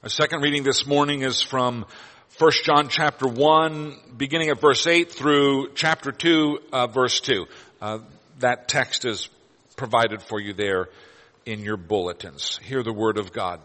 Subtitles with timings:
[0.00, 1.84] Our second reading this morning is from
[2.38, 7.46] 1 John chapter 1, beginning at verse 8 through chapter 2, uh, verse 2.
[7.82, 7.98] Uh,
[8.38, 9.28] that text is
[9.76, 10.88] provided for you there
[11.46, 12.60] in your bulletins.
[12.62, 13.60] Hear the word of God.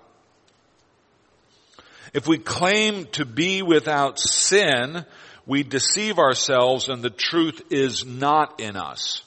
[2.16, 5.06] If we claim to be without sin,
[5.46, 9.22] we deceive ourselves and the truth is not in us.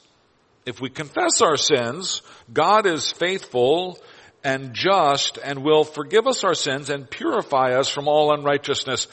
[0.64, 4.00] If we confess our sins, God is faithful
[4.46, 9.08] and just and will forgive us our sins and purify us from all unrighteousness.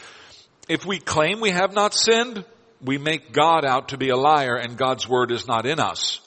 [0.69, 2.45] If we claim we have not sinned,
[2.83, 6.21] we make God out to be a liar and God's word is not in us.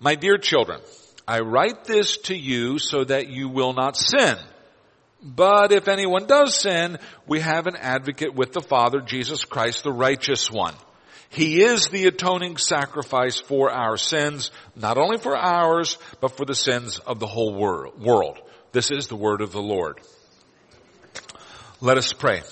[0.00, 0.80] My dear children,
[1.28, 4.36] I write this to you so that you will not sin.
[5.22, 9.92] But if anyone does sin, we have an advocate with the Father, Jesus Christ, the
[9.92, 10.74] righteous one.
[11.30, 16.54] He is the atoning sacrifice for our sins, not only for ours, but for the
[16.54, 18.38] sins of the whole world.
[18.72, 20.00] This is the word of the Lord.
[21.80, 22.42] Let us pray.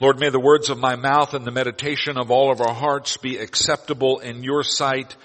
[0.00, 3.16] Lord, may the words of my mouth and the meditation of all of our hearts
[3.16, 5.16] be acceptable in your sight,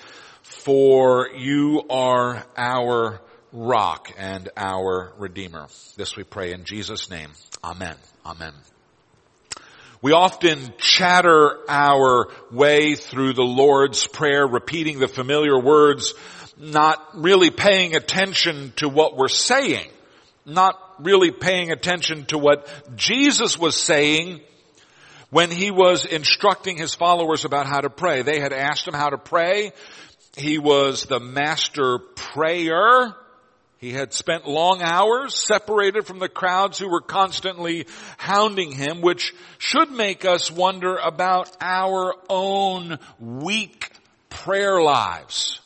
[0.42, 3.22] for you are our
[3.54, 5.68] rock and our redeemer.
[5.96, 7.30] This we pray in Jesus name.
[7.64, 7.96] Amen.
[8.26, 8.54] Amen.
[10.02, 16.14] We often chatter our way through the Lord's Prayer, repeating the familiar words,
[16.58, 19.88] not really paying attention to what we're saying,
[20.46, 22.68] not really paying attention to what
[22.98, 24.42] Jesus was saying
[25.30, 28.24] when he was instructing his followers about how to pray.
[28.24, 29.72] They had asked him how to pray.
[30.36, 33.16] He was the master prayer.
[33.84, 37.86] He had spent long hours separated from the crowds who were constantly
[38.18, 43.92] hounding him, which should make us wonder about our own weak
[44.30, 45.60] prayer lives.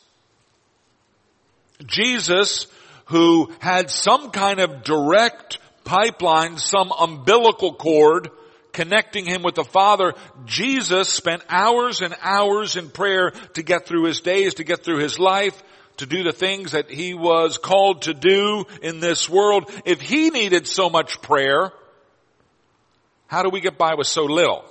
[1.85, 2.65] Jesus,
[3.05, 8.31] who had some kind of direct pipeline, some umbilical cord
[8.73, 14.05] connecting him with the Father, Jesus spent hours and hours in prayer to get through
[14.05, 15.61] his days, to get through his life,
[15.97, 20.29] to do the things that he was called to do in this world, if he
[20.29, 21.71] needed so much prayer,
[23.27, 24.63] how do we get by with so little?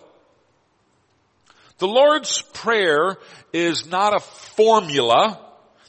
[1.78, 3.18] The Lord's Prayer
[3.52, 5.40] is not a formula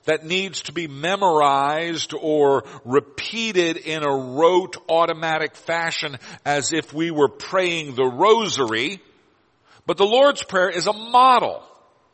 [0.03, 7.11] that needs to be memorized or repeated in a rote automatic fashion as if we
[7.11, 8.99] were praying the rosary.
[9.85, 11.63] But the Lord's Prayer is a model.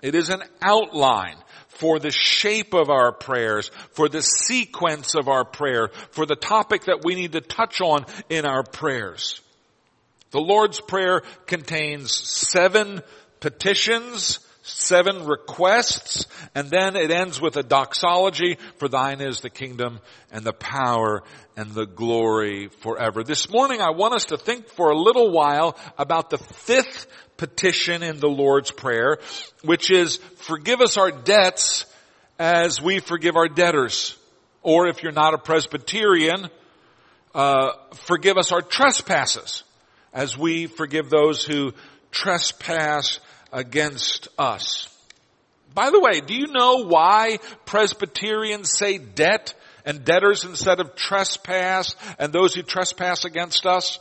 [0.03, 1.37] It is an outline
[1.75, 6.85] for the shape of our prayers, for the sequence of our prayer, for the topic
[6.85, 9.41] that we need to touch on in our prayers.
[10.31, 13.01] The Lord's Prayer contains seven
[13.39, 16.25] petitions, seven requests,
[16.55, 19.99] and then it ends with a doxology, for thine is the kingdom
[20.31, 21.21] and the power
[21.55, 23.23] and the glory forever.
[23.23, 27.05] This morning I want us to think for a little while about the fifth
[27.37, 29.17] petition in the Lord's Prayer,
[29.63, 31.85] which is forgive us our debts
[32.39, 34.17] as we forgive our debtors.
[34.61, 36.49] Or if you're not a Presbyterian,
[37.35, 39.63] uh, forgive us our trespasses
[40.13, 41.73] as we forgive those who
[42.11, 43.19] trespass
[43.51, 44.87] against us.
[45.73, 49.55] By the way, do you know why Presbyterians say debt
[49.85, 53.99] and debtors instead of trespass and those who trespass against us?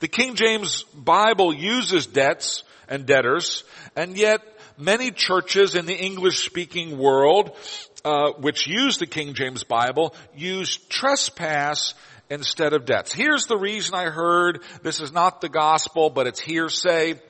[0.00, 3.64] The King James Bible uses debts and debtors,
[3.96, 4.40] and yet
[4.76, 7.56] many churches in the English speaking world,
[8.04, 11.94] uh, which use the King James Bible, use trespass
[12.30, 13.12] instead of debts.
[13.12, 17.20] Here's the reason I heard, this is not the gospel, but it's hearsay.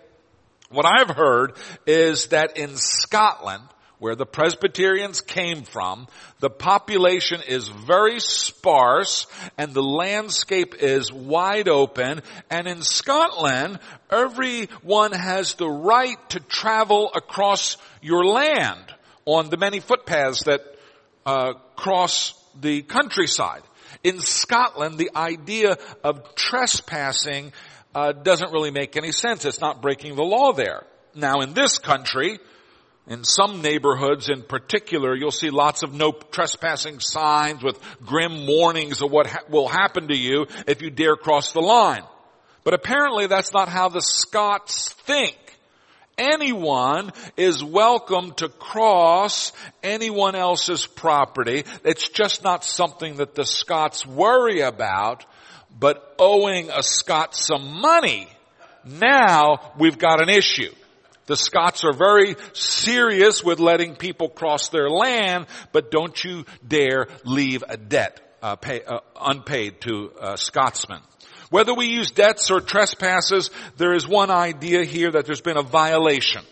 [0.70, 3.64] What I've heard is that in Scotland,
[4.02, 6.08] where the Presbyterians came from,
[6.40, 12.20] the population is very sparse and the landscape is wide open.
[12.50, 13.78] And in Scotland,
[14.10, 18.92] everyone has the right to travel across your land
[19.24, 20.62] on the many footpaths that
[21.24, 23.62] uh, cross the countryside.
[24.02, 27.52] In Scotland, the idea of trespassing
[27.94, 29.44] uh, doesn't really make any sense.
[29.44, 30.82] It's not breaking the law there.
[31.14, 32.40] Now in this country,
[33.06, 39.02] in some neighborhoods in particular, you'll see lots of no trespassing signs with grim warnings
[39.02, 42.04] of what ha- will happen to you if you dare cross the line.
[42.62, 45.36] But apparently that's not how the Scots think.
[46.16, 49.52] Anyone is welcome to cross
[49.82, 51.64] anyone else's property.
[51.84, 55.24] It's just not something that the Scots worry about,
[55.76, 58.28] but owing a Scot some money,
[58.84, 60.72] now we've got an issue.
[61.26, 67.06] The Scots are very serious with letting people cross their land, but don't you dare
[67.24, 71.00] leave a debt uh, pay, uh, unpaid to uh, Scotsmen.
[71.50, 75.62] Whether we use debts or trespasses, there is one idea here that there's been a
[75.62, 76.42] violation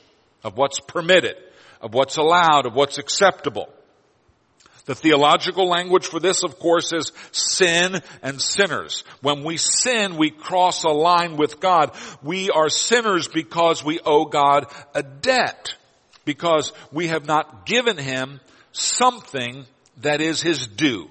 [0.44, 1.36] of what's permitted,
[1.80, 3.72] of what's allowed, of what's acceptable.
[4.90, 9.04] The theological language for this, of course, is sin and sinners.
[9.22, 11.92] When we sin, we cross a line with God.
[12.24, 15.76] We are sinners because we owe God a debt,
[16.24, 18.40] because we have not given Him
[18.72, 19.64] something
[19.98, 21.08] that is His due.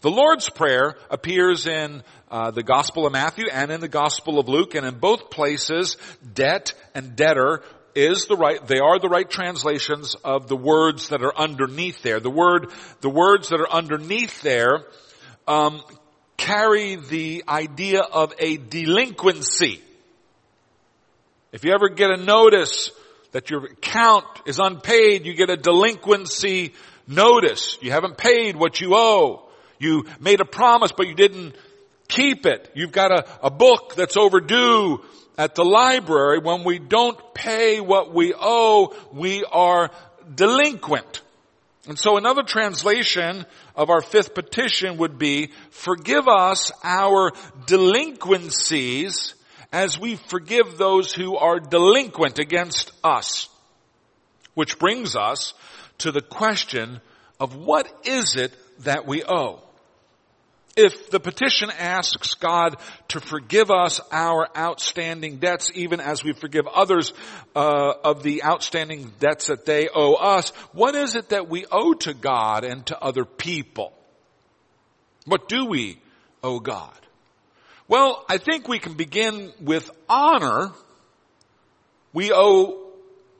[0.00, 4.48] The Lord's Prayer appears in uh, the Gospel of Matthew and in the Gospel of
[4.48, 5.98] Luke, and in both places,
[6.32, 7.64] debt and debtor
[7.94, 12.20] is the right, they are the right translations of the words that are underneath there.
[12.20, 14.84] The word, the words that are underneath there,
[15.46, 15.82] um,
[16.36, 19.80] carry the idea of a delinquency.
[21.52, 22.90] If you ever get a notice
[23.32, 26.72] that your account is unpaid, you get a delinquency
[27.06, 27.78] notice.
[27.80, 29.48] You haven't paid what you owe.
[29.78, 31.54] You made a promise, but you didn't
[32.08, 32.70] keep it.
[32.74, 35.02] You've got a, a book that's overdue
[35.38, 39.90] at the library, when we don't pay what we owe, we are
[40.34, 41.22] delinquent.
[41.88, 43.44] And so another translation
[43.74, 47.32] of our fifth petition would be, forgive us our
[47.66, 49.34] delinquencies
[49.72, 53.48] as we forgive those who are delinquent against us.
[54.54, 55.54] Which brings us
[55.98, 57.00] to the question
[57.40, 59.62] of what is it that we owe?
[60.74, 62.76] If the petition asks God
[63.08, 67.12] to forgive us our outstanding debts, even as we forgive others
[67.54, 71.92] uh, of the outstanding debts that they owe us, what is it that we owe
[71.94, 73.92] to God and to other people?
[75.26, 75.98] What do we
[76.42, 76.98] owe God?
[77.86, 80.72] Well, I think we can begin with honor.
[82.14, 82.92] We owe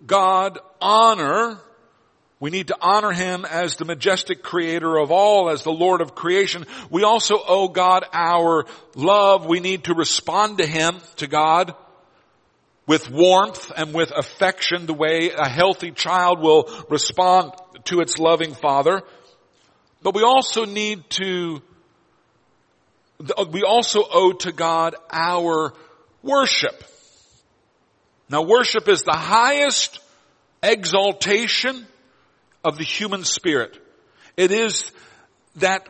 [0.07, 1.59] God honor
[2.43, 6.17] we need to honor Him as the majestic creator of all, as the Lord of
[6.17, 6.67] creation.
[6.91, 8.67] We also owe God our
[8.97, 9.47] love.
[9.47, 11.73] We need to respond to Him, to God,
[12.85, 17.53] with warmth and with affection, the way a healthy child will respond
[17.85, 19.03] to its loving father.
[20.03, 21.63] But we also need to,
[23.53, 25.75] we also owe to God our
[26.25, 26.83] worship.
[28.29, 30.01] Now worship is the highest
[30.61, 31.87] exaltation
[32.65, 33.79] of the human spirit.
[34.37, 34.91] It is
[35.57, 35.87] that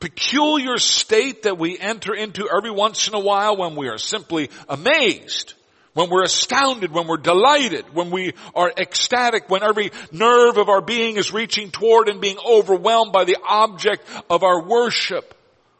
[0.00, 4.50] peculiar state that we enter into every once in a while when we are simply
[4.68, 5.54] amazed,
[5.94, 10.82] when we're astounded, when we're delighted, when we are ecstatic, when every nerve of our
[10.82, 15.34] being is reaching toward and being overwhelmed by the object of our worship.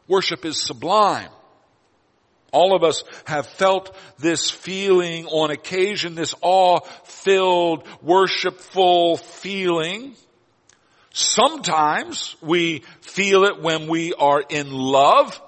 [0.09, 1.29] Worship is sublime.
[2.57, 10.15] All of us have felt this feeling on occasion, this awe-filled, worshipful feeling.
[11.13, 15.39] Sometimes we feel it when we are in love.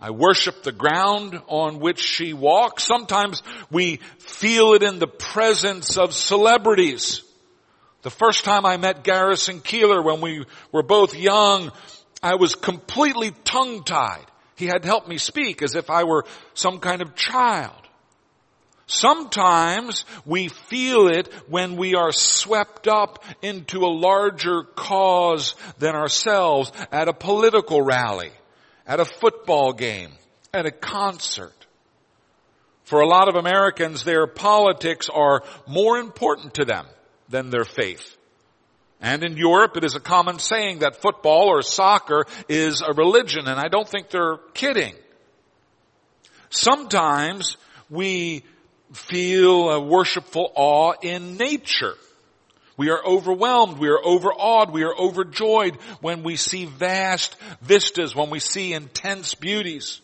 [0.00, 2.84] I worship the ground on which she walks.
[2.84, 7.24] Sometimes we feel it in the presence of celebrities.
[8.02, 11.72] The first time I met Garrison Keillor when we were both young,
[12.22, 14.26] I was completely tongue-tied.
[14.60, 17.80] He had helped me speak as if I were some kind of child.
[18.86, 26.72] Sometimes we feel it when we are swept up into a larger cause than ourselves
[26.92, 28.32] at a political rally,
[28.86, 30.10] at a football game,
[30.52, 31.54] at a concert.
[32.84, 36.86] For a lot of Americans, their politics are more important to them
[37.30, 38.16] than their faith.
[39.00, 43.48] And in Europe, it is a common saying that football or soccer is a religion,
[43.48, 44.94] and I don't think they're kidding.
[46.50, 47.56] Sometimes
[47.88, 48.44] we
[48.92, 51.94] feel a worshipful awe in nature.
[52.76, 58.30] We are overwhelmed, we are overawed, we are overjoyed when we see vast vistas, when
[58.30, 60.00] we see intense beauties.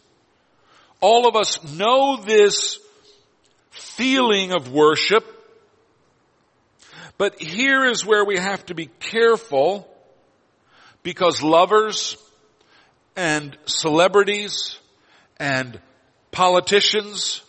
[1.01, 2.79] All of us know this
[3.71, 5.36] feeling of worship
[7.19, 9.89] but here is where we have to be careful
[11.03, 12.17] because lovers
[13.15, 14.79] and celebrities
[15.39, 15.81] and
[16.31, 17.43] politicians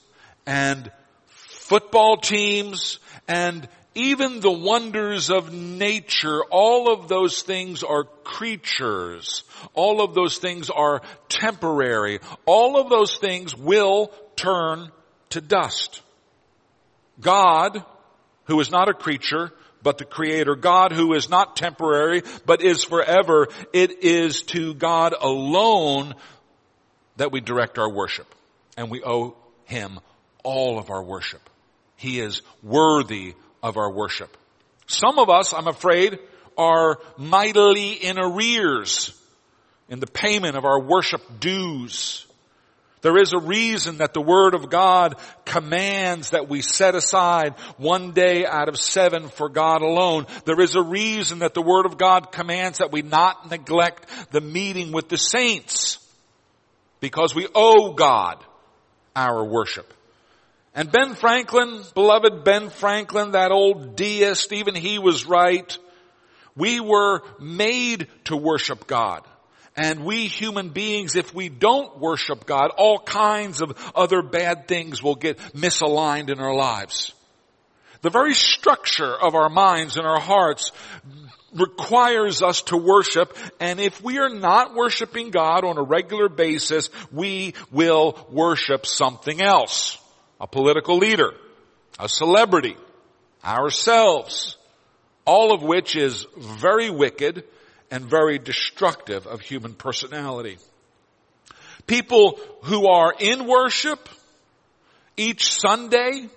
[0.46, 0.92] and
[1.28, 9.44] football teams and even the wonders of nature, all of those things are creatures.
[9.74, 12.20] All of those things are temporary.
[12.46, 14.92] All of those things will turn
[15.32, 16.02] to dust.
[17.20, 17.84] God
[18.48, 19.52] who is not a creature,
[19.84, 20.56] but the creator.
[20.56, 23.48] God who is not temporary, but is forever.
[23.74, 26.16] It is to God alone
[27.18, 28.28] that we direct our worship.
[28.76, 29.36] And we owe
[29.66, 30.00] Him
[30.44, 31.50] all of our worship.
[31.96, 34.36] He is worthy of our worship.
[34.88, 36.20] Some of us, I'm afraid,
[36.58, 39.14] are mightily in arrears
[39.90, 42.27] in the payment of our worship dues.
[43.02, 48.12] There is a reason that the Word of God commands that we set aside one
[48.12, 50.26] day out of seven for God alone.
[50.46, 54.42] There is a reason that the Word of God commands that we not neglect the
[54.42, 56.00] meeting with the saints.
[57.00, 58.44] Because we owe God
[59.16, 59.94] our worship.
[60.74, 65.78] And Ben Franklin, beloved Ben Franklin, that old deist, even he was right.
[66.56, 69.24] We were made to worship God.
[69.78, 75.04] And we human beings, if we don't worship God, all kinds of other bad things
[75.04, 77.14] will get misaligned in our lives.
[78.02, 80.72] The very structure of our minds and our hearts
[81.54, 86.90] requires us to worship, and if we are not worshiping God on a regular basis,
[87.12, 89.98] we will worship something else.
[90.42, 91.34] A political leader,
[92.00, 92.76] a celebrity,
[93.44, 94.58] ourselves,
[95.26, 97.44] all of which is very wicked
[97.92, 100.58] and very destructive of human personality.
[101.86, 104.10] People who are in worship
[105.16, 106.30] each Sunday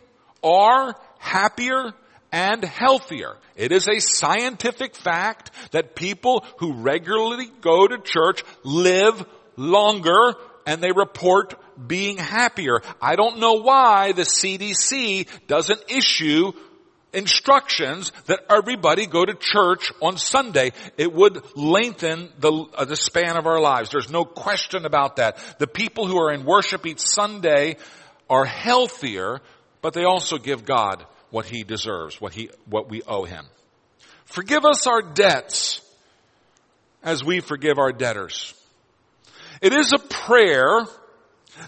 [0.42, 1.92] are happier
[2.32, 3.36] and healthier.
[3.56, 9.26] It is a scientific fact that people who regularly go to church live
[9.56, 10.34] longer
[10.66, 11.54] and they report
[11.84, 12.80] being happier.
[13.02, 16.52] I don't know why the CDC doesn't issue
[17.12, 20.72] instructions that everybody go to church on Sunday.
[20.96, 23.90] It would lengthen the, uh, the span of our lives.
[23.90, 25.38] There's no question about that.
[25.58, 27.76] The people who are in worship each Sunday
[28.28, 29.40] are healthier,
[29.82, 33.46] but they also give God what He deserves, what He, what we owe Him.
[34.24, 35.80] Forgive us our debts
[37.02, 38.54] as we forgive our debtors.
[39.60, 40.86] It is a prayer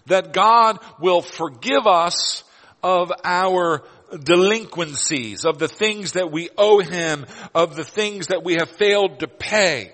[0.07, 2.45] that God will forgive us
[2.83, 3.83] of our
[4.25, 9.21] delinquencies, of the things that we owe Him, of the things that we have failed
[9.21, 9.93] to pay.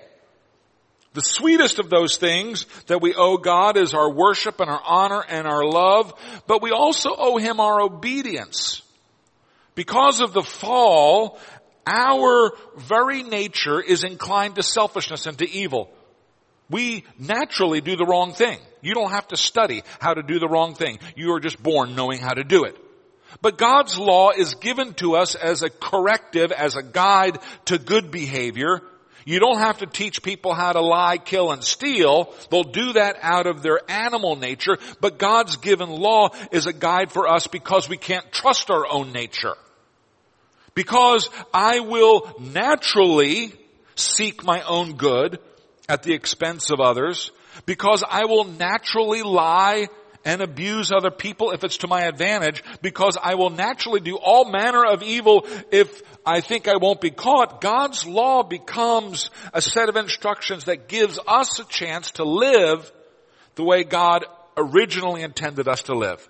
[1.13, 5.23] The sweetest of those things that we owe God is our worship and our honor
[5.27, 6.13] and our love,
[6.45, 8.81] but we also owe Him our obedience.
[9.73, 11.39] Because of the fall,
[11.87, 15.89] our very nature is inclined to selfishness and to evil.
[16.69, 18.59] We naturally do the wrong thing.
[18.81, 20.99] You don't have to study how to do the wrong thing.
[21.15, 22.77] You are just born knowing how to do it.
[23.41, 28.11] But God's law is given to us as a corrective, as a guide to good
[28.11, 28.81] behavior.
[29.25, 32.33] You don't have to teach people how to lie, kill, and steal.
[32.49, 34.77] They'll do that out of their animal nature.
[35.01, 39.11] But God's given law is a guide for us because we can't trust our own
[39.11, 39.55] nature.
[40.73, 43.53] Because I will naturally
[43.95, 45.39] seek my own good
[45.87, 47.31] at the expense of others.
[47.65, 49.89] Because I will naturally lie
[50.25, 54.51] and abuse other people if it's to my advantage because I will naturally do all
[54.51, 57.61] manner of evil if I think I won't be caught.
[57.61, 62.91] God's law becomes a set of instructions that gives us a chance to live
[63.55, 64.25] the way God
[64.57, 66.27] originally intended us to live.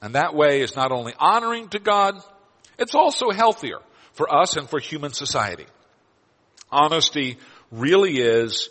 [0.00, 2.22] And that way is not only honoring to God,
[2.78, 3.78] it's also healthier
[4.12, 5.66] for us and for human society.
[6.70, 7.38] Honesty
[7.70, 8.70] really is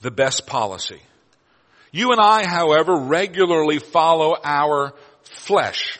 [0.00, 1.00] the best policy.
[1.90, 5.98] You and I, however, regularly follow our flesh.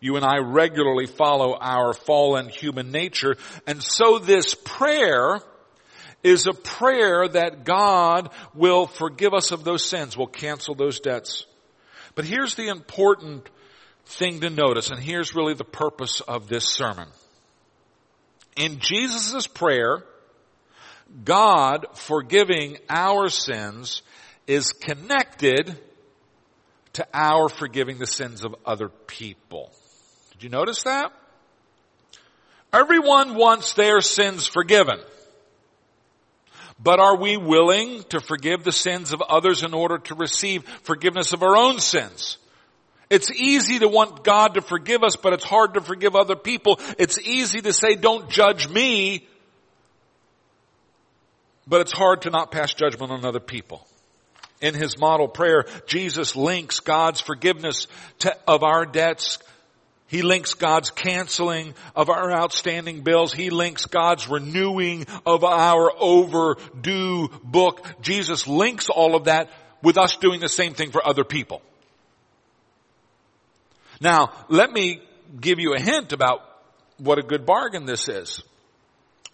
[0.00, 3.36] You and I regularly follow our fallen human nature.
[3.66, 5.40] And so this prayer
[6.22, 11.46] is a prayer that God will forgive us of those sins, will cancel those debts.
[12.14, 13.48] But here's the important
[14.06, 17.08] thing to notice, and here's really the purpose of this sermon.
[18.56, 20.02] In Jesus' prayer,
[21.24, 24.02] God forgiving our sins
[24.46, 25.78] is connected
[26.94, 29.70] to our forgiving the sins of other people.
[30.32, 31.12] Did you notice that?
[32.72, 34.98] Everyone wants their sins forgiven.
[36.78, 41.32] But are we willing to forgive the sins of others in order to receive forgiveness
[41.32, 42.38] of our own sins?
[43.08, 46.80] It's easy to want God to forgive us, but it's hard to forgive other people.
[46.98, 49.26] It's easy to say, don't judge me,
[51.66, 53.86] but it's hard to not pass judgment on other people.
[54.60, 57.86] In his model prayer, Jesus links God's forgiveness
[58.20, 59.38] to, of our debts.
[60.06, 63.32] He links God's canceling of our outstanding bills.
[63.32, 67.84] He links God's renewing of our overdue book.
[68.00, 69.50] Jesus links all of that
[69.82, 71.60] with us doing the same thing for other people.
[74.00, 75.00] Now, let me
[75.40, 76.40] give you a hint about
[76.98, 78.42] what a good bargain this is.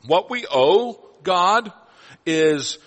[0.06, 1.72] What we owe God
[2.26, 2.78] is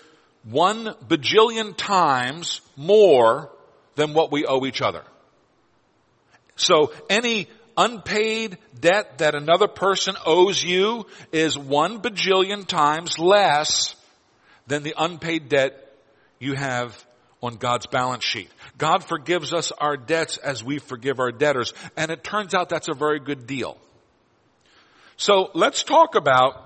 [0.48, 3.50] one bajillion times more
[3.96, 5.02] than what we owe each other.
[6.56, 13.96] So any unpaid debt that another person owes you is one bajillion times less
[14.66, 15.92] than the unpaid debt
[16.38, 17.04] you have
[17.42, 18.50] on God's balance sheet.
[18.78, 21.72] God forgives us our debts as we forgive our debtors.
[21.96, 23.78] And it turns out that's a very good deal.
[25.16, 26.65] So let's talk about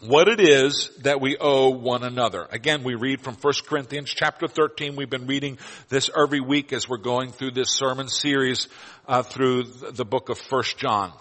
[0.00, 2.46] what it is that we owe one another.
[2.50, 4.94] Again, we read from 1 Corinthians chapter 13.
[4.94, 8.68] We've been reading this every week as we're going through this sermon series
[9.08, 11.12] uh, through the book of 1 John.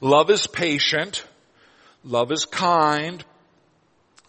[0.00, 1.24] Love is patient.
[2.04, 3.24] Love is kind.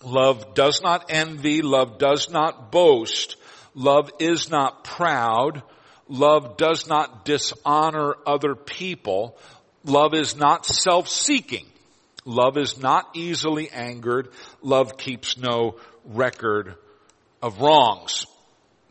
[0.03, 1.62] Love does not envy.
[1.62, 3.36] Love does not boast.
[3.75, 5.62] Love is not proud.
[6.10, 9.38] Love does not dishonor other people.
[9.86, 11.71] Love is not self-seeking.
[12.25, 14.30] Love is not easily angered.
[14.62, 15.75] Love keeps no
[16.06, 16.75] record
[17.42, 18.25] of wrongs.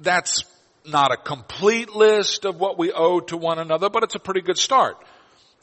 [0.00, 0.44] That's
[0.84, 4.40] not a complete list of what we owe to one another, but it's a pretty
[4.40, 4.96] good start.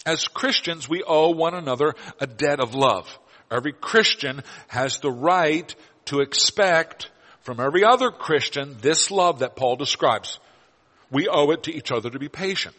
[0.05, 3.07] As Christians, we owe one another a debt of love.
[3.51, 5.73] Every Christian has the right
[6.05, 7.09] to expect
[7.41, 10.39] from every other Christian this love that Paul describes.
[11.11, 12.75] We owe it to each other to be patient.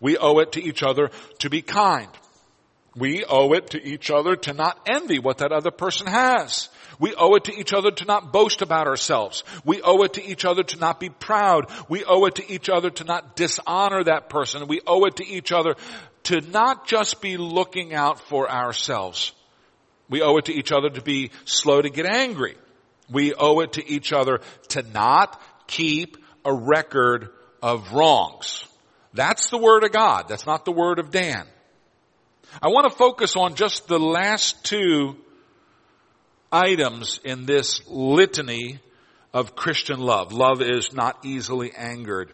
[0.00, 1.10] We owe it to each other
[1.40, 2.08] to be kind.
[2.96, 6.70] We owe it to each other to not envy what that other person has.
[6.98, 9.44] We owe it to each other to not boast about ourselves.
[9.64, 11.70] We owe it to each other to not be proud.
[11.90, 14.66] We owe it to each other to not dishonor that person.
[14.66, 15.76] We owe it to each other
[16.24, 19.32] to not just be looking out for ourselves.
[20.08, 22.56] We owe it to each other to be slow to get angry.
[23.10, 27.28] We owe it to each other to not keep a record
[27.62, 28.64] of wrongs.
[29.12, 30.28] That's the word of God.
[30.28, 31.46] That's not the word of Dan.
[32.62, 35.16] I want to focus on just the last two
[36.50, 38.80] items in this litany
[39.34, 40.32] of Christian love.
[40.32, 42.32] Love is not easily angered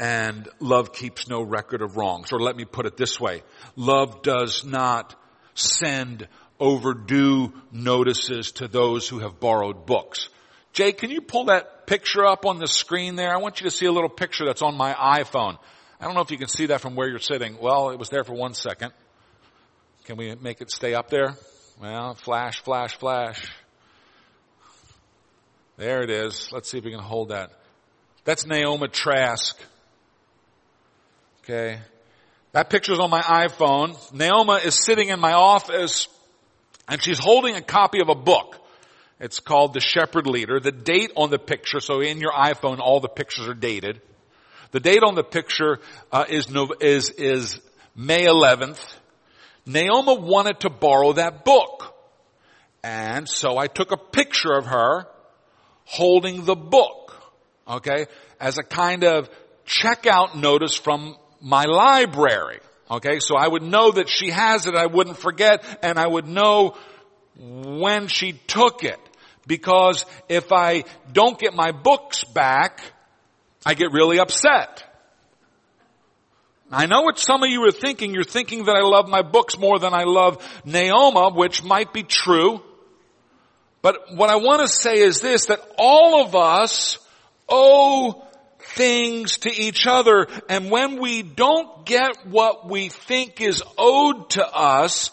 [0.00, 2.32] and love keeps no record of wrongs.
[2.32, 3.42] Or let me put it this way.
[3.76, 5.14] Love does not
[5.54, 6.26] send
[6.58, 10.28] overdue notices to those who have borrowed books.
[10.72, 13.32] Jay, can you pull that picture up on the screen there?
[13.32, 15.58] I want you to see a little picture that's on my iPhone.
[16.04, 17.56] I don't know if you can see that from where you're sitting.
[17.58, 18.92] Well, it was there for one second.
[20.04, 21.34] Can we make it stay up there?
[21.80, 23.50] Well, flash, flash, flash.
[25.78, 26.50] There it is.
[26.52, 27.52] Let's see if we can hold that.
[28.24, 29.58] That's Naoma Trask.
[31.42, 31.80] Okay.
[32.52, 33.96] That picture's on my iPhone.
[34.12, 36.08] Naoma is sitting in my office
[36.86, 38.58] and she's holding a copy of a book.
[39.20, 40.60] It's called The Shepherd Leader.
[40.60, 44.02] The date on the picture, so in your iPhone all the pictures are dated.
[44.74, 45.78] The date on the picture
[46.10, 46.48] uh, is,
[46.80, 47.60] is, is
[47.94, 48.84] May 11th.
[49.68, 51.94] Naoma wanted to borrow that book.
[52.82, 55.06] And so I took a picture of her
[55.84, 57.14] holding the book.
[57.68, 58.06] Okay?
[58.40, 59.30] As a kind of
[59.64, 62.58] checkout notice from my library.
[62.90, 63.20] Okay?
[63.20, 66.76] So I would know that she has it, I wouldn't forget, and I would know
[67.38, 68.98] when she took it.
[69.46, 70.82] Because if I
[71.12, 72.80] don't get my books back,
[73.64, 74.84] I get really upset.
[76.70, 78.14] I know what some of you are thinking.
[78.14, 82.02] You're thinking that I love my books more than I love Naoma, which might be
[82.02, 82.62] true.
[83.80, 86.98] But what I want to say is this, that all of us
[87.48, 88.26] owe
[88.58, 90.26] things to each other.
[90.48, 95.10] And when we don't get what we think is owed to us,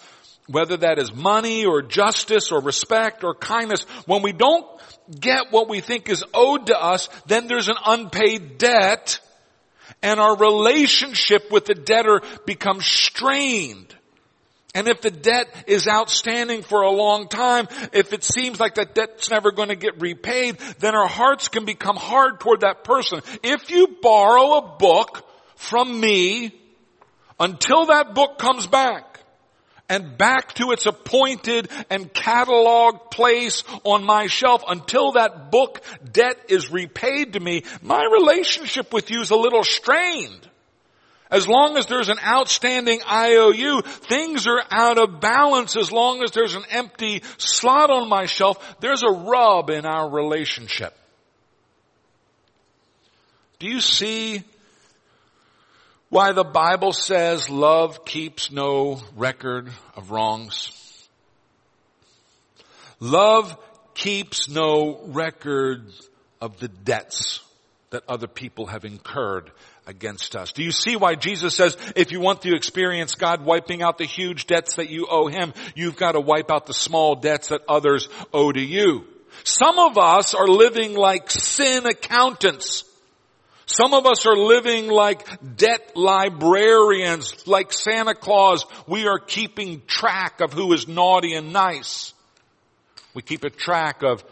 [0.48, 4.66] whether that is money or justice or respect or kindness, when we don't
[5.20, 9.20] get what we think is owed to us, then there's an unpaid debt
[10.02, 13.96] and our relationship with the debtor becomes strained.
[14.74, 18.96] And if the debt is outstanding for a long time, if it seems like that
[18.96, 23.22] debt's never going to get repaid, then our hearts can become hard toward that person.
[23.44, 26.56] If you borrow a book from me
[27.38, 29.11] until that book comes back,
[29.92, 35.82] and back to its appointed and cataloged place on my shelf until that book
[36.14, 40.48] debt is repaid to me, my relationship with you is a little strained.
[41.30, 45.76] As long as there's an outstanding IOU, things are out of balance.
[45.76, 50.10] As long as there's an empty slot on my shelf, there's a rub in our
[50.10, 50.98] relationship.
[53.60, 54.44] Do you see
[56.12, 60.70] why the Bible says love keeps no record of wrongs.
[63.00, 63.58] Love
[63.94, 65.86] keeps no record
[66.42, 67.40] of the debts
[67.92, 69.52] that other people have incurred
[69.88, 70.52] against us.
[70.52, 74.06] Do you see why Jesus says if you want to experience God wiping out the
[74.06, 77.62] huge debts that you owe Him, you've got to wipe out the small debts that
[77.70, 79.06] others owe to you?
[79.46, 82.84] Some of us are living like sin accountants
[83.66, 88.66] Some of us are living like debt librarians, like Santa Claus.
[88.88, 92.14] We are keeping track of who is naughty and nice.
[93.14, 94.24] We keep a track of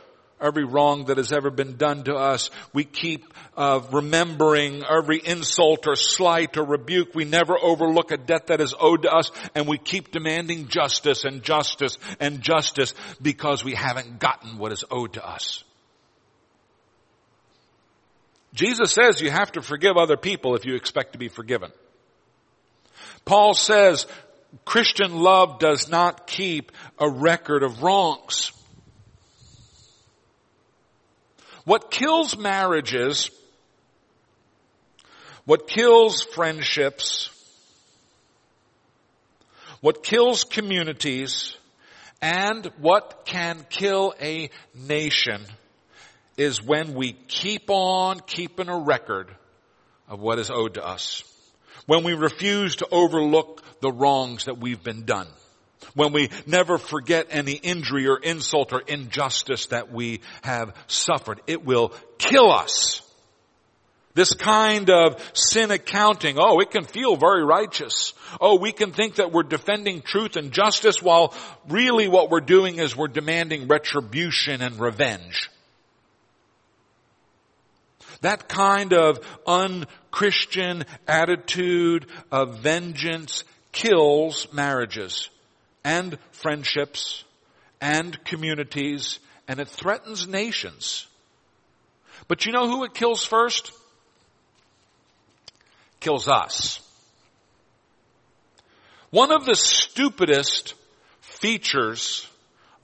[0.41, 2.49] every wrong that has ever been done to us.
[2.73, 7.13] We keep uh, remembering every insult or slight or rebuke.
[7.13, 11.25] We never overlook a debt that is owed to us and we keep demanding justice
[11.25, 15.63] and justice and justice because we haven't gotten what is owed to us.
[18.53, 21.71] Jesus says you have to forgive other people if you expect to be forgiven.
[23.25, 24.07] Paul says
[24.65, 28.51] Christian love does not keep a record of wrongs.
[31.65, 33.29] What kills marriages,
[35.45, 37.29] what kills friendships,
[39.81, 41.55] what kills communities,
[42.21, 45.45] and what can kill a nation
[46.39, 49.28] is when we keep on keeping a record
[50.08, 51.23] of what is owed to us.
[51.86, 55.28] When we refuse to overlook the wrongs that we've been done
[55.95, 61.41] when we never forget any injury or insult or injustice that we have suffered.
[61.47, 63.02] It will kill us.
[64.13, 68.13] This kind of sin accounting, oh, it can feel very righteous.
[68.41, 71.34] Oh, we can think that we're defending truth and justice while
[71.69, 75.49] really what we're doing is we're demanding retribution and revenge.
[78.21, 85.29] That kind of unchristian attitude of vengeance kills marriages
[85.84, 87.23] and friendships
[87.79, 91.08] and communities and it threatens nations.
[92.27, 93.71] But you know who it kills first?
[95.99, 96.82] Kills us.
[99.10, 100.75] One of the stupidest
[101.21, 102.29] features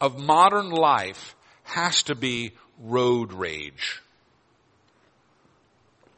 [0.01, 4.01] of modern life has to be road rage.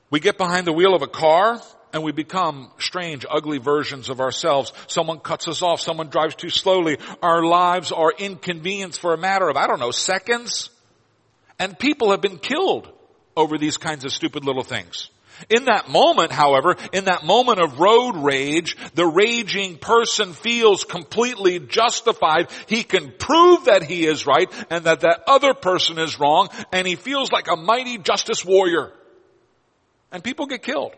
[0.09, 1.61] We get behind the wheel of a car
[1.93, 4.71] and we become strange, ugly versions of ourselves.
[4.87, 5.81] Someone cuts us off.
[5.81, 6.97] Someone drives too slowly.
[7.21, 10.69] Our lives are inconvenienced for a matter of, I don't know, seconds.
[11.59, 12.91] And people have been killed
[13.35, 15.09] over these kinds of stupid little things.
[15.49, 21.59] In that moment, however, in that moment of road rage, the raging person feels completely
[21.59, 22.49] justified.
[22.67, 26.87] He can prove that he is right and that that other person is wrong and
[26.87, 28.93] he feels like a mighty justice warrior.
[30.11, 30.93] And people get killed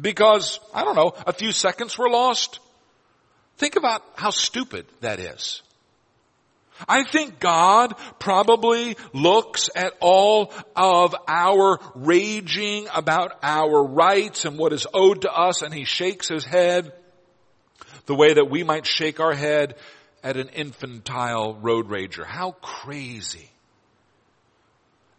[0.00, 2.60] because, I don't know, a few seconds were lost.
[3.56, 5.62] Think about how stupid that is.
[6.86, 14.72] I think God probably looks at all of our raging about our rights and what
[14.72, 16.92] is owed to us and he shakes his head
[18.06, 19.74] the way that we might shake our head
[20.22, 22.24] at an infantile road rager.
[22.24, 23.50] How crazy.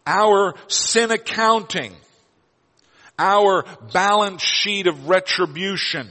[0.06, 1.94] Our sin accounting
[3.20, 6.08] our balance sheet of retribution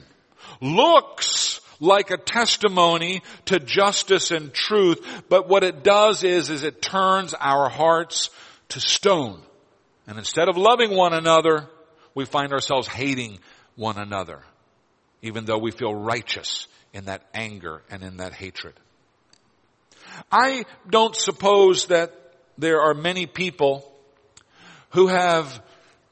[0.61, 6.81] looks like a testimony to justice and truth, but what it does is, is it
[6.81, 8.29] turns our hearts
[8.69, 9.41] to stone.
[10.05, 11.67] And instead of loving one another,
[12.13, 13.39] we find ourselves hating
[13.75, 14.43] one another,
[15.21, 18.73] even though we feel righteous in that anger and in that hatred.
[20.31, 22.13] I don't suppose that
[22.57, 23.89] there are many people
[24.89, 25.61] who have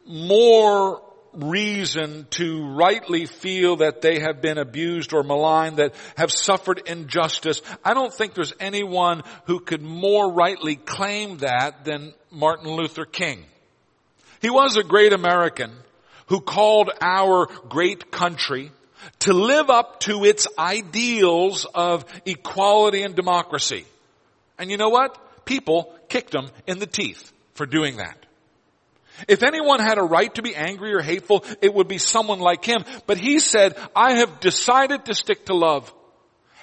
[0.07, 1.01] more
[1.33, 7.61] reason to rightly feel that they have been abused or maligned, that have suffered injustice.
[7.83, 13.43] I don't think there's anyone who could more rightly claim that than Martin Luther King.
[14.41, 15.71] He was a great American
[16.27, 18.71] who called our great country
[19.19, 23.85] to live up to its ideals of equality and democracy.
[24.57, 25.45] And you know what?
[25.45, 28.26] People kicked him in the teeth for doing that.
[29.27, 32.65] If anyone had a right to be angry or hateful, it would be someone like
[32.65, 32.83] him.
[33.05, 35.93] But he said, I have decided to stick to love.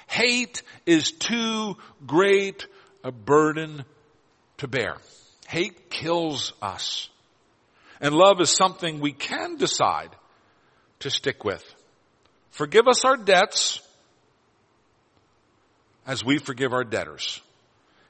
[0.07, 2.67] Hate is too great
[3.03, 3.83] a burden
[4.57, 4.97] to bear.
[5.47, 7.09] Hate kills us.
[8.01, 10.09] And love is something we can decide
[10.99, 11.63] to stick with.
[12.51, 13.81] Forgive us our debts
[16.07, 17.41] as we forgive our debtors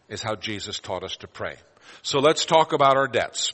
[0.09, 1.55] is how Jesus taught us to pray.
[2.01, 3.53] So let's talk about our debts.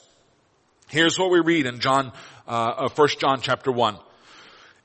[0.91, 2.11] Here's what we read in John,
[2.45, 3.97] uh, 1 uh, John chapter 1.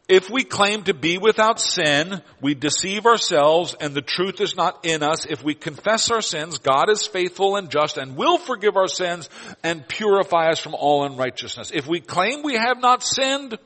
[0.08, 4.86] If we claim to be without sin, we deceive ourselves and the truth is not
[4.86, 5.26] in us.
[5.26, 9.28] If we confess our sins, God is faithful and just and will forgive our sins
[9.64, 11.72] and purify us from all unrighteousness.
[11.74, 13.58] If we claim we have not sinned,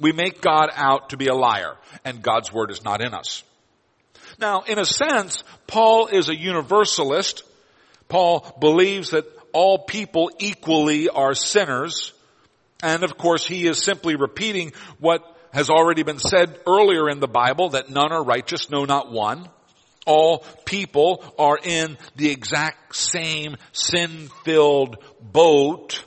[0.00, 3.44] we make God out to be a liar and God's word is not in us.
[4.40, 7.44] Now, in a sense, Paul is a universalist.
[8.08, 12.12] Paul believes that all people equally are sinners.
[12.82, 17.28] And of course, he is simply repeating what has already been said earlier in the
[17.28, 19.48] Bible that none are righteous, no not one.
[20.06, 26.04] All people are in the exact same sin-filled boat.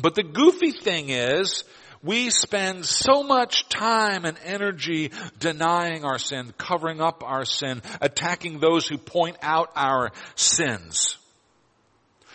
[0.00, 1.64] But the goofy thing is,
[2.02, 8.58] we spend so much time and energy denying our sin, covering up our sin, attacking
[8.58, 11.18] those who point out our sins.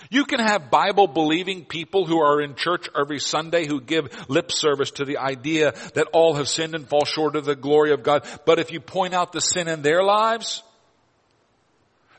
[0.10, 4.52] You can have Bible believing people who are in church every Sunday who give lip
[4.52, 8.04] service to the idea that all have sinned and fall short of the glory of
[8.04, 8.28] God.
[8.46, 10.64] But if you point out the sin in their lives,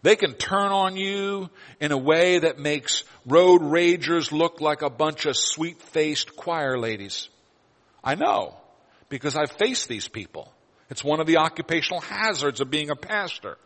[0.03, 4.91] they can turn on you in a way that makes road ragers look like a
[4.91, 7.29] bunch of sweet faced choir ladies.
[8.05, 8.57] I know
[9.09, 10.53] because I've faced these people.
[10.91, 13.59] It's one of the occupational hazards of being a pastor.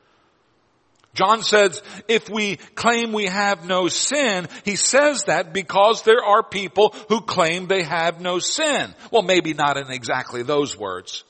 [1.13, 6.43] John says, if we claim we have no sin, he says that because there are
[6.43, 8.95] people who claim they have no sin.
[9.11, 11.25] Well, maybe not in exactly those words.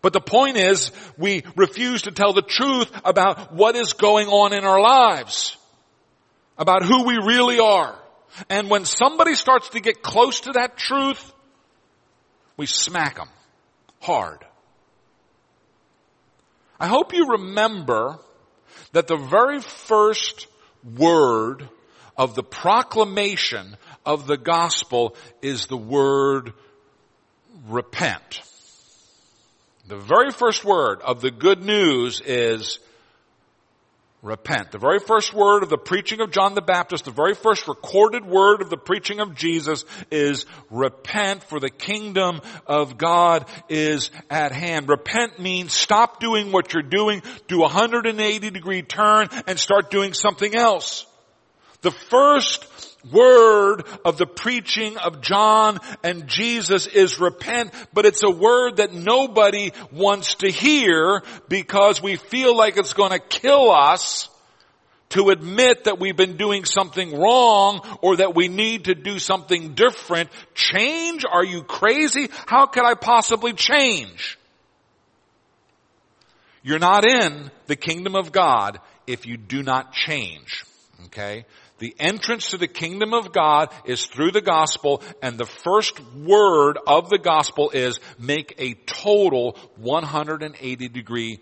[0.00, 4.52] But the point is, we refuse to tell the truth about what is going on
[4.52, 5.56] in our lives.
[6.56, 7.98] About who we really are.
[8.48, 11.32] And when somebody starts to get close to that truth,
[12.56, 13.28] we smack them
[14.00, 14.44] hard.
[16.78, 18.18] I hope you remember
[18.92, 20.46] that the very first
[20.96, 21.68] word
[22.16, 26.52] of the proclamation of the gospel is the word
[27.68, 28.42] repent.
[29.86, 32.78] The very first word of the good news is
[34.22, 34.70] repent.
[34.70, 38.26] The very first word of the preaching of John the Baptist, the very first recorded
[38.26, 44.52] word of the preaching of Jesus is repent for the kingdom of God is at
[44.52, 44.88] hand.
[44.88, 50.12] Repent means stop doing what you're doing, do a 180 degree turn and start doing
[50.12, 51.06] something else.
[51.80, 52.66] The first
[53.10, 58.92] word of the preaching of John and Jesus is repent, but it's a word that
[58.92, 64.28] nobody wants to hear because we feel like it's going to kill us
[65.10, 69.74] to admit that we've been doing something wrong or that we need to do something
[69.74, 70.30] different.
[70.54, 71.24] Change?
[71.30, 72.28] Are you crazy?
[72.46, 74.38] How could I possibly change?
[76.62, 80.64] You're not in the kingdom of God if you do not change.
[81.06, 81.44] Okay?
[81.80, 86.78] The entrance to the kingdom of God is through the gospel and the first word
[86.86, 91.40] of the gospel is make a total 180 degree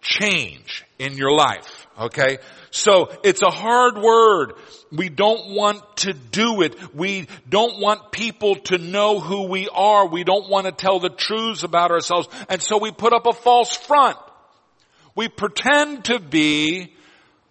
[0.00, 1.86] change in your life.
[1.98, 2.38] Okay?
[2.70, 4.54] So it's a hard word.
[4.90, 6.94] We don't want to do it.
[6.94, 10.08] We don't want people to know who we are.
[10.08, 12.28] We don't want to tell the truths about ourselves.
[12.48, 14.16] And so we put up a false front.
[15.14, 16.94] We pretend to be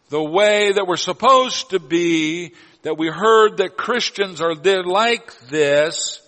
[0.09, 5.39] the way that we're supposed to be, that we heard that Christians are they're like
[5.49, 6.21] this,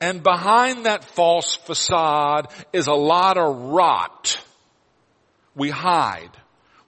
[0.00, 4.38] and behind that false facade is a lot of rot.
[5.54, 6.30] We hide.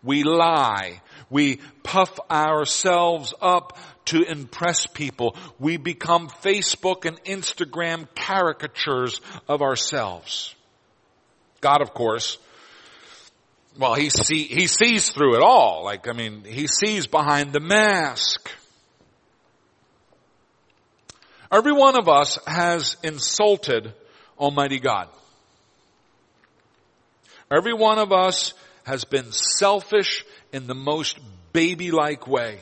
[0.02, 1.00] We lie.
[1.30, 5.36] We puff ourselves up to impress people.
[5.58, 10.54] We become Facebook and Instagram caricatures of ourselves.
[11.60, 12.38] God, of course,
[13.78, 15.84] well, he see, he sees through it all.
[15.84, 18.50] Like, I mean, he sees behind the mask.
[21.50, 23.94] Every one of us has insulted
[24.38, 25.08] Almighty God.
[27.50, 28.52] Every one of us
[28.84, 31.18] has been selfish in the most
[31.52, 32.58] baby-like way.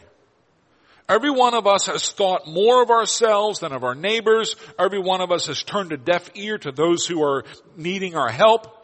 [1.08, 4.54] Every one of us has thought more of ourselves than of our neighbors.
[4.78, 7.44] Every one of us has turned a deaf ear to those who are
[7.76, 8.75] needing our help.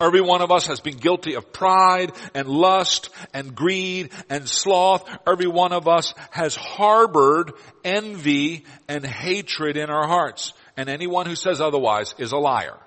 [0.00, 5.08] Every one of us has been guilty of pride and lust and greed and sloth.
[5.26, 7.52] Every one of us has harbored
[7.84, 10.54] envy and hatred in our hearts.
[10.76, 12.78] And anyone who says otherwise is a liar.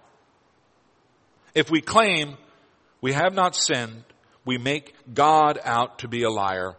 [1.53, 2.35] If we claim
[2.99, 4.03] we have not sinned,
[4.43, 6.75] we make God out to be a liar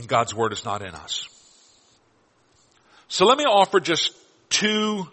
[0.00, 1.28] and God's word is not in us.
[3.08, 4.14] So let me offer just
[4.48, 5.08] two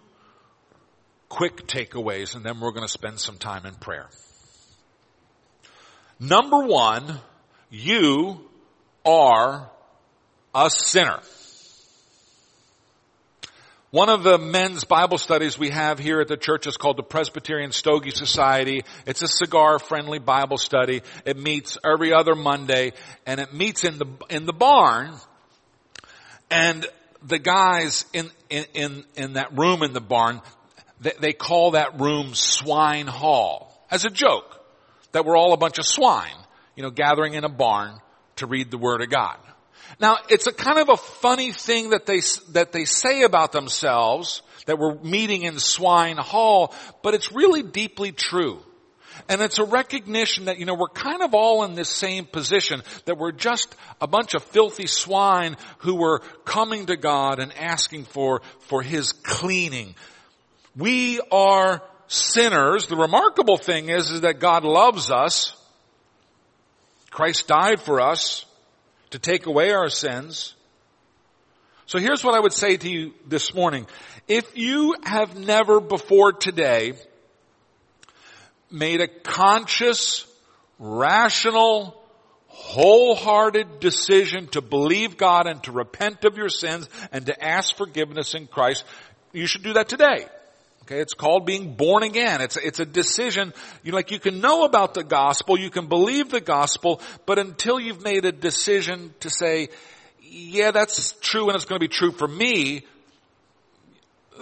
[1.29, 4.07] quick takeaways and then we're going to spend some time in prayer.
[6.19, 7.19] Number one,
[7.69, 8.41] you
[9.05, 9.69] are
[10.55, 11.19] a sinner.
[13.91, 17.03] One of the men's Bible studies we have here at the church is called the
[17.03, 18.83] Presbyterian Stogie Society.
[19.05, 21.03] It's a cigar friendly Bible study.
[21.25, 22.93] It meets every other Monday
[23.25, 25.13] and it meets in the, in the barn.
[26.51, 26.85] And
[27.23, 30.41] the guys in, in, in, in that room in the barn,
[30.99, 34.57] they call that room swine hall as a joke
[35.11, 36.35] that we're all a bunch of swine,
[36.75, 37.99] you know, gathering in a barn
[38.37, 39.37] to read the word of God.
[39.99, 44.41] Now, it's a kind of a funny thing that they, that they say about themselves,
[44.65, 48.61] that we're meeting in Swine Hall, but it's really deeply true.
[49.29, 52.83] And it's a recognition that, you know, we're kind of all in this same position,
[53.05, 58.05] that we're just a bunch of filthy swine who were coming to God and asking
[58.05, 59.95] for, for His cleaning.
[60.77, 62.85] We are sinners.
[62.87, 65.55] The remarkable thing is, is that God loves us.
[67.09, 68.45] Christ died for us
[69.09, 70.53] to take away our sins.
[71.87, 73.87] So here's what I would say to you this morning.
[74.27, 76.93] If you have never before today
[78.69, 80.25] made a conscious,
[80.77, 81.99] rational,
[82.47, 88.35] wholehearted decision to believe God and to repent of your sins and to ask forgiveness
[88.35, 88.83] in Christ,
[89.31, 90.27] you should do that today.
[90.87, 92.39] Okay, it's called being born again.
[92.39, 96.29] It's, it's a decision, you like you can know about the gospel, you can believe
[96.29, 99.67] the gospel, but until you've made a decision to say,
[100.21, 102.85] yeah, that's true and it's going to be true for me,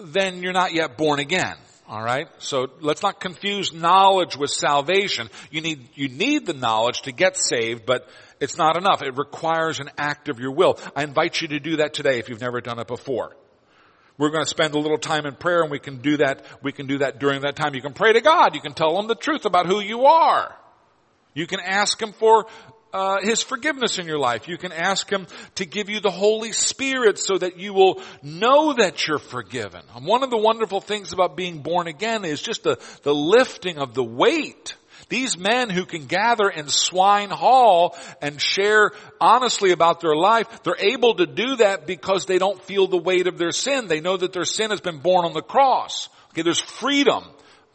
[0.03, 1.55] then you're not yet born again.
[1.89, 2.27] Alright?
[2.37, 5.31] So let's not confuse knowledge with salvation.
[5.49, 8.07] You need, you need the knowledge to get saved, but
[8.39, 9.01] it's not enough.
[9.01, 10.77] It requires an act of your will.
[10.95, 13.35] I invite you to do that today if you've never done it before.
[14.17, 16.71] We're going to spend a little time in prayer and we can do that, we
[16.71, 17.75] can do that during that time.
[17.75, 18.55] You can pray to God.
[18.55, 20.55] You can tell Him the truth about who you are.
[21.33, 22.45] You can ask Him for
[22.93, 24.47] uh, His forgiveness in your life.
[24.47, 28.73] You can ask Him to give you the Holy Spirit so that you will know
[28.73, 29.81] that you're forgiven.
[29.93, 33.77] And one of the wonderful things about being born again is just the, the lifting
[33.79, 34.75] of the weight
[35.09, 40.79] these men who can gather in Swine Hall and share honestly about their life, they're
[40.79, 43.87] able to do that because they don't feel the weight of their sin.
[43.87, 46.09] They know that their sin has been borne on the cross.
[46.31, 47.23] Okay, there's freedom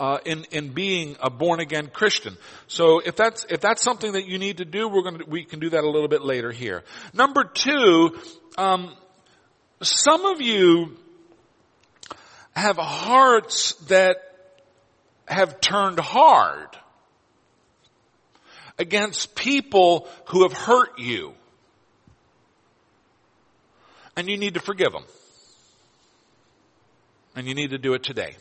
[0.00, 2.36] uh, in in being a born again Christian.
[2.66, 5.60] So if that's if that's something that you need to do, we're to we can
[5.60, 6.84] do that a little bit later here.
[7.12, 8.18] Number two,
[8.56, 8.96] um,
[9.82, 10.96] some of you
[12.52, 14.16] have hearts that
[15.28, 16.68] have turned hard
[18.80, 21.34] against people who have hurt you.
[24.16, 25.04] And you need to forgive them.
[27.36, 28.34] And you need to do it today.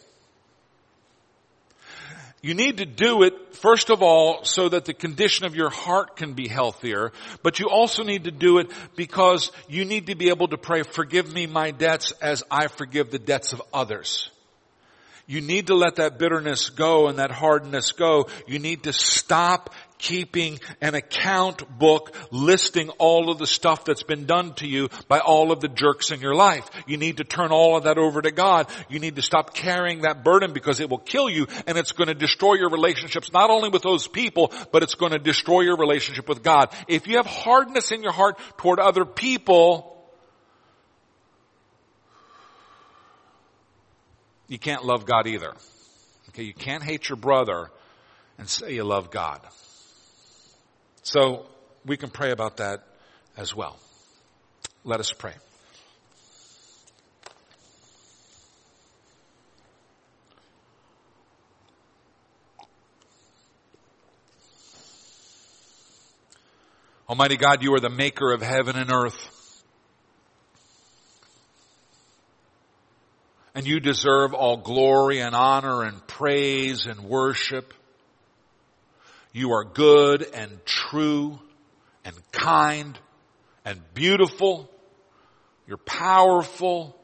[2.42, 6.16] You need to do it, first of all, so that the condition of your heart
[6.16, 7.12] can be healthier,
[7.44, 10.84] but you also need to do it because you need to be able to pray,
[10.84, 14.30] forgive me my debts as I forgive the debts of others.
[15.28, 18.30] You need to let that bitterness go and that hardness go.
[18.48, 24.26] You need to stop keeping an account book listing all of the stuff that's been
[24.26, 26.68] done to you by all of the jerks in your life.
[26.88, 28.68] You need to turn all of that over to God.
[28.90, 32.08] You need to stop carrying that burden because it will kill you and it's going
[32.08, 35.78] to destroy your relationships not only with those people, but it's going to destroy your
[35.78, 36.74] relationship with God.
[36.88, 39.98] If you have hardness in your heart toward other people,
[44.48, 45.54] you can't love God either.
[46.30, 47.70] Okay, you can't hate your brother
[48.38, 49.42] and say you love God.
[51.12, 51.48] So
[51.88, 52.84] we can pray about that
[53.36, 53.80] as well.
[54.84, 55.34] Let us pray.
[67.10, 69.18] Almighty God, you are the maker of heaven and earth.
[73.56, 77.74] And you deserve all glory and honor and praise and worship.
[79.32, 81.40] You are good and true
[82.04, 82.98] and kind
[83.64, 84.70] and beautiful.
[85.68, 87.00] You're powerful.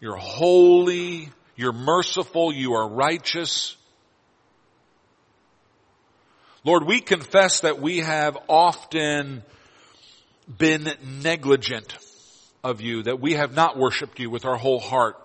[0.00, 1.30] You're holy.
[1.56, 2.52] You're merciful.
[2.52, 3.76] You are righteous.
[6.64, 9.42] Lord, we confess that we have often
[10.58, 10.88] been
[11.22, 11.96] negligent
[12.62, 15.16] of you, that we have not worshiped you with our whole heart,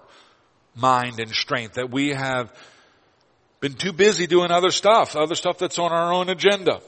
[0.76, 2.54] mind, and strength, that we have
[3.62, 6.82] been too busy doing other stuff, other stuff that's on our own agenda.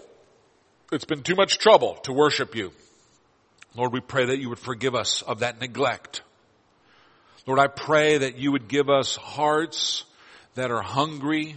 [0.91, 2.71] It's been too much trouble to worship you.
[3.75, 6.21] Lord, we pray that you would forgive us of that neglect.
[7.45, 10.03] Lord, I pray that you would give us hearts
[10.55, 11.55] that are hungry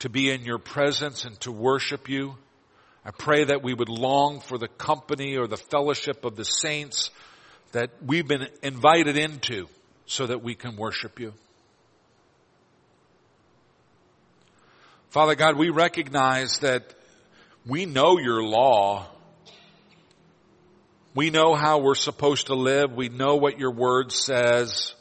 [0.00, 2.36] to be in your presence and to worship you.
[3.04, 7.10] I pray that we would long for the company or the fellowship of the saints
[7.72, 9.68] that we've been invited into
[10.06, 11.34] so that we can worship you.
[15.10, 16.94] Father God, we recognize that
[17.66, 19.08] we know your law.
[21.16, 22.92] We know how we're supposed to live.
[22.92, 24.94] We know what your word says.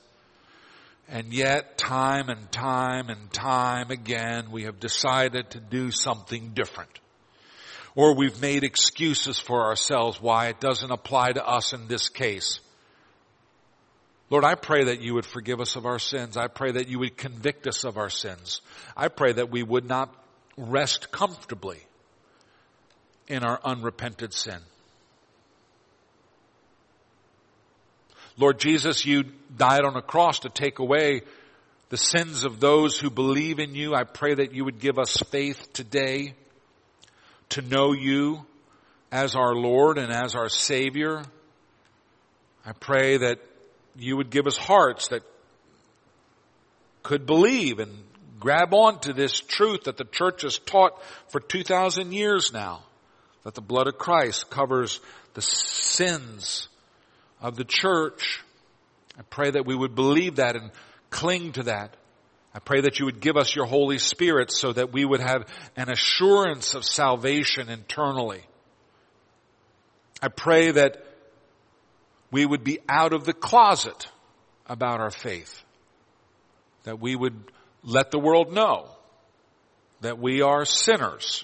[1.08, 6.90] And yet, time and time and time again, we have decided to do something different.
[7.96, 12.62] or we've made excuses for ourselves why it doesn't apply to us in this case.
[14.30, 16.38] Lord, I pray that you would forgive us of our sins.
[16.38, 18.62] I pray that you would convict us of our sins.
[18.96, 20.14] I pray that we would not
[20.56, 21.80] rest comfortably
[23.28, 24.60] in our unrepented sin.
[28.38, 29.26] Lord Jesus, you
[29.58, 31.22] died on a cross to take away
[31.90, 33.96] the sins of those who believe in you.
[33.96, 36.36] I pray that you would give us faith today
[37.50, 38.46] to know you
[39.12, 41.24] as our Lord and as our Savior.
[42.66, 43.40] I pray that
[44.00, 45.24] you would give us hearts that
[47.04, 47.92] could believe and
[48.40, 52.84] grab onto this truth that the church has taught for 2,000 years now.
[53.44, 55.00] That the blood of Christ covers
[55.34, 56.68] the sins
[57.42, 58.44] of the church.
[59.18, 60.72] I pray that we would believe that and
[61.10, 61.96] cling to that.
[62.54, 65.46] I pray that you would give us your Holy Spirit so that we would have
[65.76, 68.42] an assurance of salvation internally.
[70.22, 71.06] I pray that
[72.32, 74.08] we would be out of the closet
[74.68, 75.64] about our faith.
[76.84, 77.52] That we would
[77.84, 78.90] let the world know
[80.02, 81.44] that we are sinners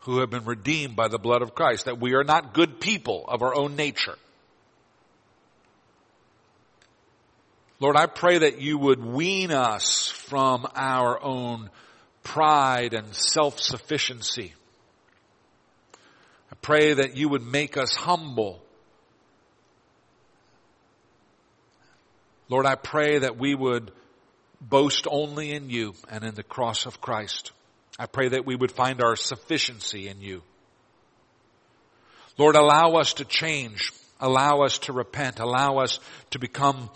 [0.00, 3.24] who have been redeemed by the blood of Christ, that we are not good people
[3.28, 4.16] of our own nature.
[7.78, 11.70] Lord, I pray that you would wean us from our own
[12.22, 14.52] pride and self-sufficiency.
[16.52, 18.62] I pray that you would make us humble.
[22.50, 23.92] Lord, I pray that we would
[24.60, 27.52] boast only in you and in the cross of Christ.
[27.96, 30.42] I pray that we would find our sufficiency in you.
[32.36, 33.92] Lord, allow us to change.
[34.20, 35.38] Allow us to repent.
[35.38, 36.90] Allow us to become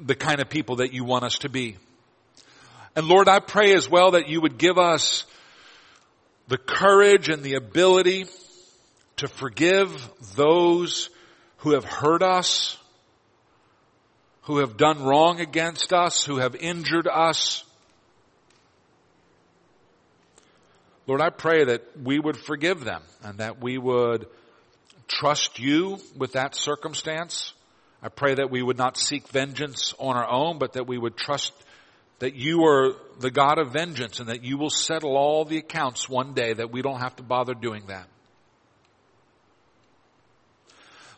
[0.00, 1.76] the kind of people that you want us to be.
[2.94, 5.24] And Lord, I pray as well that you would give us
[6.46, 8.26] the courage and the ability
[9.16, 11.10] to forgive those
[11.58, 12.78] who have hurt us,
[14.46, 17.64] who have done wrong against us, who have injured us.
[21.08, 24.26] Lord, I pray that we would forgive them and that we would
[25.08, 27.52] trust you with that circumstance.
[28.02, 31.16] I pray that we would not seek vengeance on our own, but that we would
[31.16, 31.52] trust
[32.20, 36.08] that you are the God of vengeance and that you will settle all the accounts
[36.08, 38.06] one day that we don't have to bother doing that.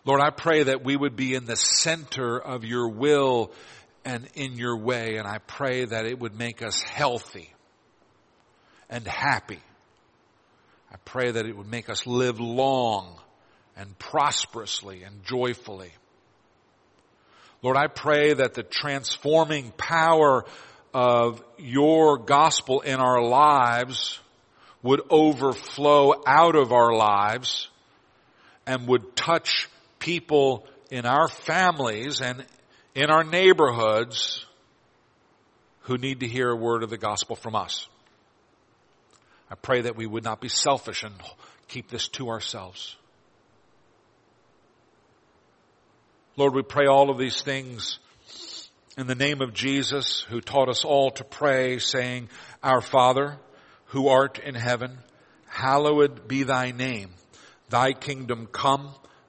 [0.09, 3.53] Lord, I pray that we would be in the center of your will
[4.07, 7.53] and in your way, and I pray that it would make us healthy
[8.89, 9.61] and happy.
[10.91, 13.21] I pray that it would make us live long
[13.77, 15.93] and prosperously and joyfully.
[17.61, 20.47] Lord, I pray that the transforming power
[20.95, 24.19] of your gospel in our lives
[24.83, 27.69] would overflow out of our lives
[28.67, 29.69] and would touch
[29.99, 32.45] people in our families and
[32.95, 34.45] in our neighborhoods
[35.83, 37.89] who need to hear a word of the gospel from us.
[39.51, 41.15] I pray that we would not be selfish and
[41.69, 42.97] keep this to ourselves.
[46.37, 47.99] Lord, we pray all of these things
[48.97, 52.29] in the name of Jesus who taught us all to pray saying,
[52.63, 53.39] Our Father,
[53.87, 54.99] who art in heaven,
[55.47, 57.11] hallowed be thy name.
[57.71, 58.95] Thy kingdom come,